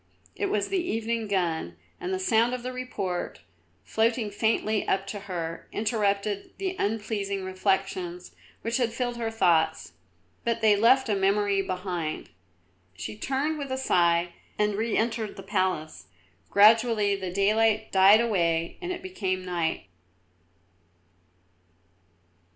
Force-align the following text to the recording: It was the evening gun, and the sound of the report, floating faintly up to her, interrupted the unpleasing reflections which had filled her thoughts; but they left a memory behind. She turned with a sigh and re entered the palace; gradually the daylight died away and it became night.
It 0.35 0.47
was 0.47 0.69
the 0.69 0.81
evening 0.83 1.27
gun, 1.27 1.77
and 1.99 2.11
the 2.11 2.17
sound 2.17 2.55
of 2.55 2.63
the 2.63 2.73
report, 2.73 3.41
floating 3.83 4.31
faintly 4.31 4.87
up 4.87 5.05
to 5.05 5.19
her, 5.19 5.67
interrupted 5.71 6.55
the 6.57 6.75
unpleasing 6.79 7.43
reflections 7.43 8.35
which 8.63 8.77
had 8.77 8.93
filled 8.93 9.17
her 9.17 9.29
thoughts; 9.29 9.93
but 10.43 10.59
they 10.61 10.75
left 10.75 11.07
a 11.07 11.13
memory 11.13 11.61
behind. 11.61 12.31
She 12.95 13.15
turned 13.15 13.59
with 13.59 13.71
a 13.71 13.77
sigh 13.77 14.33
and 14.57 14.73
re 14.73 14.97
entered 14.97 15.35
the 15.35 15.43
palace; 15.43 16.07
gradually 16.49 17.15
the 17.15 17.29
daylight 17.31 17.91
died 17.91 18.21
away 18.21 18.79
and 18.81 18.91
it 18.91 19.03
became 19.03 19.45
night. 19.45 19.85